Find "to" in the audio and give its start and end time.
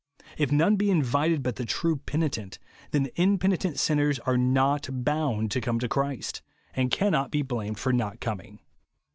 5.51-5.61, 5.77-5.87